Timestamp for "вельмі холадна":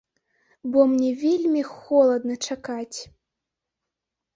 1.25-2.35